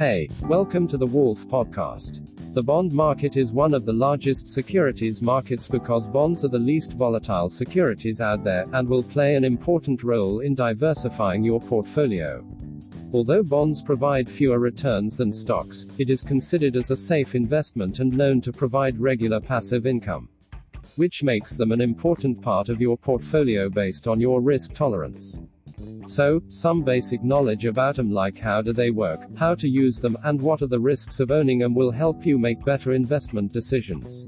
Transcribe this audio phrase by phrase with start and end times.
[0.00, 2.24] Hey, welcome to the Walth Podcast.
[2.54, 6.94] The bond market is one of the largest securities markets because bonds are the least
[6.94, 12.42] volatile securities out there and will play an important role in diversifying your portfolio.
[13.12, 18.10] Although bonds provide fewer returns than stocks, it is considered as a safe investment and
[18.10, 20.30] known to provide regular passive income,
[20.96, 25.40] which makes them an important part of your portfolio based on your risk tolerance.
[26.10, 30.18] So, some basic knowledge about them like how do they work, how to use them,
[30.24, 34.26] and what are the risks of owning them will help you make better investment decisions.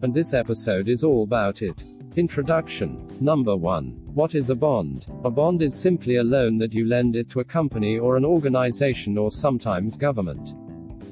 [0.00, 1.84] And this episode is all about it.
[2.16, 3.06] Introduction.
[3.20, 4.00] Number 1.
[4.14, 5.04] What is a bond?
[5.22, 8.24] A bond is simply a loan that you lend it to a company or an
[8.24, 10.54] organization or sometimes government.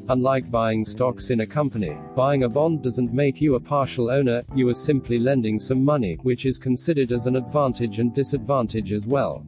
[0.08, 4.42] Unlike buying stocks in a company, buying a bond doesn't make you a partial owner,
[4.54, 9.06] you are simply lending some money, which is considered as an advantage and disadvantage as
[9.06, 9.44] well.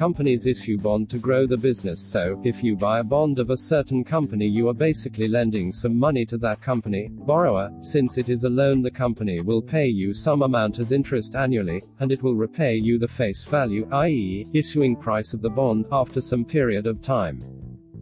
[0.00, 3.56] Companies issue bond to grow the business so, if you buy a bond of a
[3.58, 8.44] certain company you are basically lending some money to that company, borrower, since it is
[8.44, 12.34] a loan the company will pay you some amount as interest annually, and it will
[12.34, 17.02] repay you the face value, i.e., issuing price of the bond, after some period of
[17.02, 17.59] time.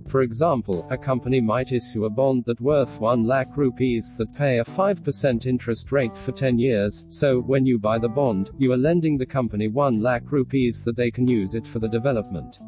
[0.08, 4.58] For example, a company might issue a bond that worth 1 lakh rupees that pay
[4.58, 8.78] a 5% interest rate for 10 years, so, when you buy the bond, you are
[8.78, 12.58] lending the company 1 lakh rupees that they can use it for the development.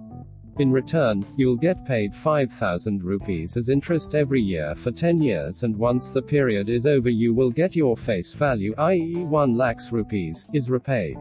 [0.58, 5.74] In return, you'll get paid 5000 rupees as interest every year for 10 years and
[5.74, 9.14] once the period is over you will get your face value i.e.
[9.14, 11.16] 1 lakhs rupees, is repaid.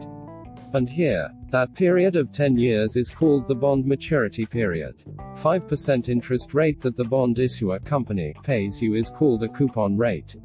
[0.74, 5.02] And here, that period of 10 years is called the bond maturity period.
[5.34, 10.36] 5% interest rate that the bond issuer company pays you is called a coupon rate.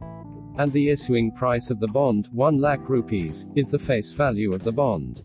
[0.58, 4.64] And the issuing price of the bond, 1 lakh rupees, is the face value of
[4.64, 5.24] the bond.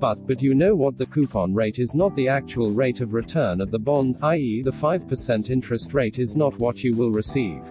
[0.00, 3.60] But, but you know what the coupon rate is not the actual rate of return
[3.60, 7.62] of the bond, i.e., the 5% interest rate is not what you will receive.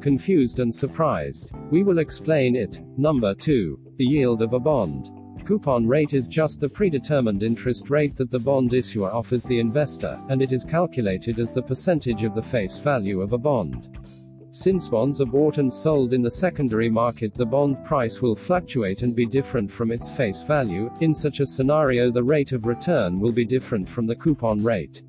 [0.00, 1.50] Confused and surprised?
[1.70, 2.80] We will explain it.
[2.98, 3.94] Number 2.
[3.96, 5.15] The yield of a bond.
[5.46, 10.20] Coupon rate is just the predetermined interest rate that the bond issuer offers the investor,
[10.28, 13.96] and it is calculated as the percentage of the face value of a bond.
[14.50, 19.02] Since bonds are bought and sold in the secondary market, the bond price will fluctuate
[19.02, 20.90] and be different from its face value.
[21.00, 25.02] In such a scenario, the rate of return will be different from the coupon rate.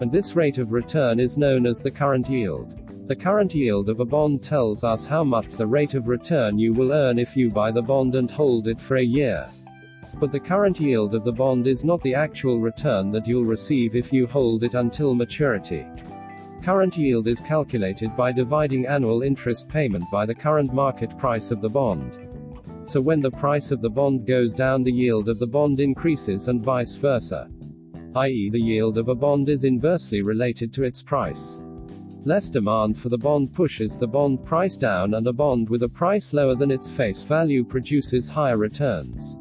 [0.00, 2.80] And this rate of return is known as the current yield.
[3.06, 6.74] The current yield of a bond tells us how much the rate of return you
[6.74, 9.48] will earn if you buy the bond and hold it for a year.
[10.20, 13.94] But the current yield of the bond is not the actual return that you'll receive
[13.94, 15.86] if you hold it until maturity.
[16.60, 21.60] Current yield is calculated by dividing annual interest payment by the current market price of
[21.60, 22.28] the bond.
[22.84, 26.48] So when the price of the bond goes down, the yield of the bond increases
[26.48, 27.48] and vice versa.
[28.16, 31.58] i.e., the yield of a bond is inversely related to its price.
[32.24, 35.88] Less demand for the bond pushes the bond price down, and a bond with a
[35.88, 39.36] price lower than its face value produces higher returns.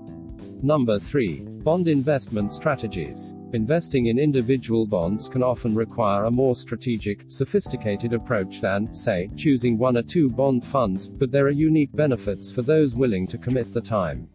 [0.64, 1.42] Number 3.
[1.64, 3.36] Bond investment strategies.
[3.54, 9.78] Investing in individual bonds can often require a more strategic, sophisticated approach than, say, choosing
[9.78, 13.72] one or two bond funds, but there are unique benefits for those willing to commit
[13.72, 14.28] the time.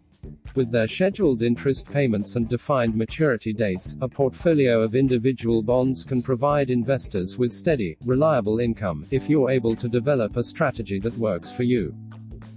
[0.55, 6.23] With their scheduled interest payments and defined maturity dates, a portfolio of individual bonds can
[6.23, 11.51] provide investors with steady, reliable income if you're able to develop a strategy that works
[11.51, 11.93] for you.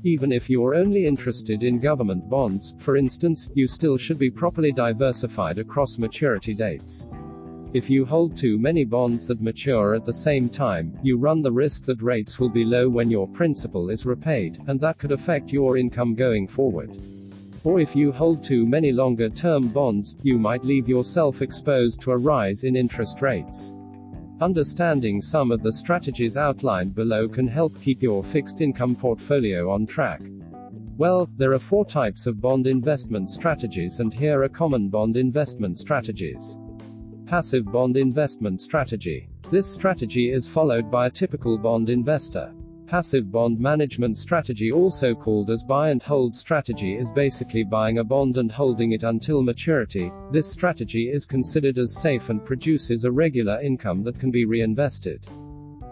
[0.05, 4.71] Even if you're only interested in government bonds, for instance, you still should be properly
[4.71, 7.07] diversified across maturity dates.
[7.73, 11.51] If you hold too many bonds that mature at the same time, you run the
[11.51, 15.51] risk that rates will be low when your principal is repaid, and that could affect
[15.51, 16.95] your income going forward.
[17.63, 22.11] Or if you hold too many longer term bonds, you might leave yourself exposed to
[22.11, 23.73] a rise in interest rates.
[24.41, 29.85] Understanding some of the strategies outlined below can help keep your fixed income portfolio on
[29.85, 30.21] track.
[30.97, 35.79] Well, there are four types of bond investment strategies, and here are common bond investment
[35.79, 36.57] strategies.
[37.25, 39.29] Passive bond investment strategy.
[39.51, 42.53] This strategy is followed by a typical bond investor.
[42.87, 48.03] Passive bond management strategy, also called as buy and hold strategy, is basically buying a
[48.03, 50.11] bond and holding it until maturity.
[50.31, 55.25] This strategy is considered as safe and produces a regular income that can be reinvested.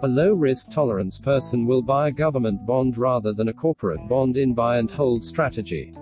[0.03, 4.37] A low risk tolerance person will buy a government bond rather than a corporate bond
[4.37, 5.95] in buy and hold strategy.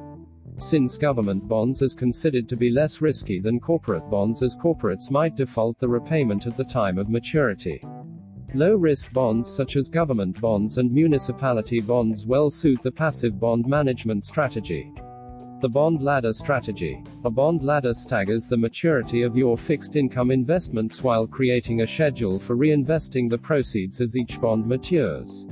[0.57, 5.37] Since government bonds is considered to be less risky than corporate bonds as corporates might
[5.37, 7.81] default the repayment at the time of maturity.
[8.53, 13.65] Low risk bonds such as government bonds and municipality bonds well suit the passive bond
[13.65, 14.91] management strategy.
[15.61, 17.01] The bond ladder strategy.
[17.23, 22.39] A bond ladder staggers the maturity of your fixed income investments while creating a schedule
[22.39, 25.45] for reinvesting the proceeds as each bond matures.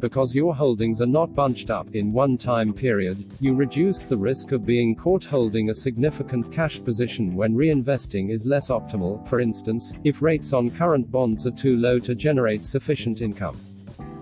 [0.00, 4.52] Because your holdings are not bunched up in one time period, you reduce the risk
[4.52, 9.92] of being caught holding a significant cash position when reinvesting is less optimal, for instance,
[10.04, 13.58] if rates on current bonds are too low to generate sufficient income.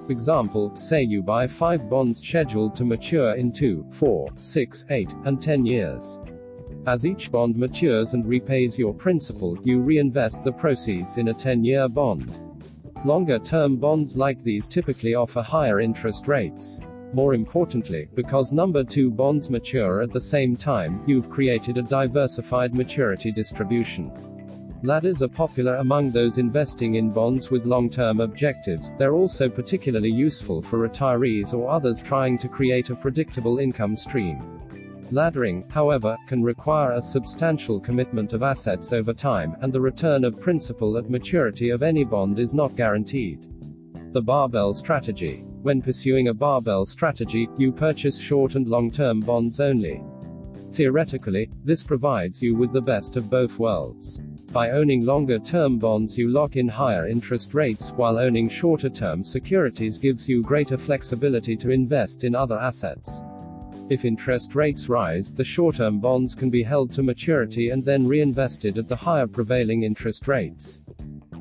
[0.08, 5.42] Example, say you buy 5 bonds scheduled to mature in 2, 4, 6, 8, and
[5.42, 6.18] 10 years.
[6.86, 11.64] As each bond matures and repays your principal, you reinvest the proceeds in a 10
[11.64, 12.45] year bond.
[13.04, 16.80] Longer term bonds like these typically offer higher interest rates.
[17.12, 22.74] More importantly, because number 2 bonds mature at the same time, you've created a diversified
[22.74, 24.10] maturity distribution.
[24.82, 30.10] Ladders are popular among those investing in bonds with long term objectives, they're also particularly
[30.10, 34.55] useful for retirees or others trying to create a predictable income stream.
[35.12, 40.40] Laddering, however, can require a substantial commitment of assets over time, and the return of
[40.40, 43.46] principal at maturity of any bond is not guaranteed.
[44.12, 45.44] The barbell strategy.
[45.62, 50.02] When pursuing a barbell strategy, you purchase short and long term bonds only.
[50.72, 54.18] Theoretically, this provides you with the best of both worlds.
[54.52, 59.22] By owning longer term bonds, you lock in higher interest rates, while owning shorter term
[59.22, 63.20] securities gives you greater flexibility to invest in other assets.
[63.88, 68.08] If interest rates rise, the short term bonds can be held to maturity and then
[68.08, 70.80] reinvested at the higher prevailing interest rates.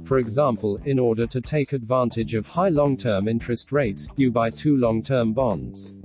[0.03, 4.51] For example, in order to take advantage of high long term interest rates, you buy
[4.51, 5.95] two long term bonds.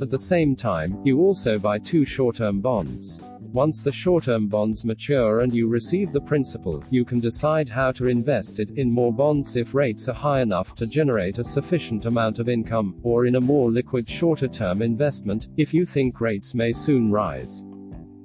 [0.00, 3.20] At the same time, you also buy two short term bonds.
[3.52, 8.08] Once the short-term bonds mature and you receive the principal, you can decide how to
[8.08, 12.38] invest it in more bonds if rates are high enough to generate a sufficient amount
[12.38, 17.10] of income, or in a more liquid shorter-term investment, if you think rates may soon
[17.10, 17.62] rise.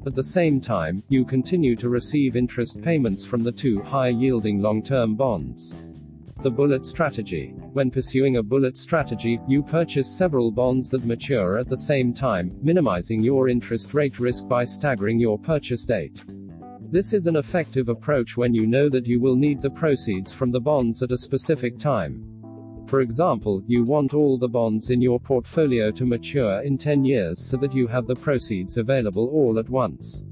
[0.06, 5.16] At the same time, you continue to receive interest payments from the two high-yielding long-term
[5.16, 5.76] bonds.
[6.44, 7.54] The bullet strategy.
[7.74, 12.58] When pursuing a bullet strategy, you purchase several bonds that mature at the same time,
[12.64, 16.24] minimizing your interest rate risk by staggering your purchase date.
[16.92, 20.52] This is an effective approach when you know that you will need the proceeds from
[20.52, 22.26] the bonds at a specific time.
[22.88, 27.40] For example, you want all the bonds in your portfolio to mature in 10 years
[27.40, 30.24] so that you have the proceeds available all at once.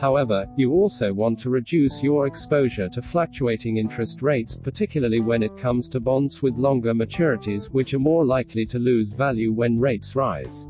[0.00, 5.58] However, you also want to reduce your exposure to fluctuating interest rates, particularly when it
[5.58, 10.16] comes to bonds with longer maturities, which are more likely to lose value when rates
[10.16, 10.66] rise.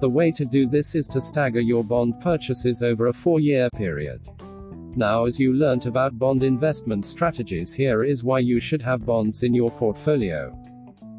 [0.00, 3.70] The way to do this is to stagger your bond purchases over a four year
[3.70, 4.20] period.
[4.94, 9.44] Now, as you learnt about bond investment strategies, here is why you should have bonds
[9.44, 10.54] in your portfolio.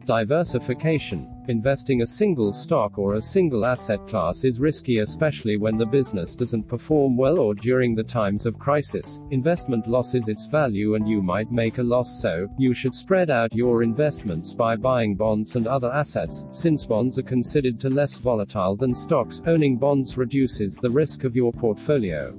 [0.09, 1.29] Diversification.
[1.49, 6.35] Investing a single stock or a single asset class is risky, especially when the business
[6.35, 9.19] doesn't perform well or during the times of crisis.
[9.29, 13.53] Investment loses its value and you might make a loss, so, you should spread out
[13.53, 16.43] your investments by buying bonds and other assets.
[16.49, 21.35] Since bonds are considered to less volatile than stocks, owning bonds reduces the risk of
[21.35, 22.35] your portfolio.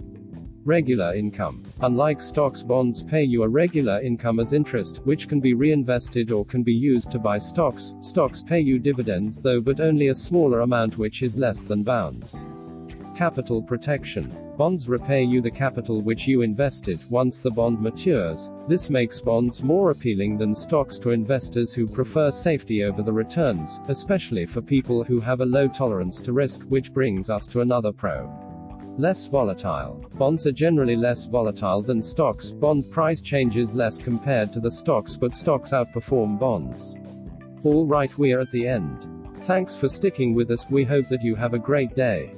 [0.70, 1.64] Regular income.
[1.80, 6.44] Unlike stocks, bonds pay you a regular income as interest, which can be reinvested or
[6.44, 7.96] can be used to buy stocks.
[8.00, 12.44] Stocks pay you dividends though, but only a smaller amount, which is less than bonds.
[13.16, 14.32] Capital protection.
[14.56, 18.48] Bonds repay you the capital which you invested once the bond matures.
[18.68, 23.80] This makes bonds more appealing than stocks to investors who prefer safety over the returns,
[23.88, 27.90] especially for people who have a low tolerance to risk, which brings us to another
[27.90, 28.39] pro.
[29.00, 30.04] Less volatile.
[30.16, 32.50] Bonds are generally less volatile than stocks.
[32.50, 36.96] Bond price changes less compared to the stocks, but stocks outperform bonds.
[37.64, 39.06] All right, we're at the end.
[39.44, 40.68] Thanks for sticking with us.
[40.68, 42.34] We hope that you have a great day.